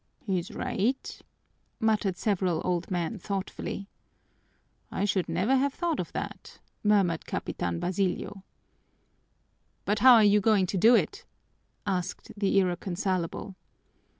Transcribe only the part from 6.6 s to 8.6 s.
murmured Capitan Basilio.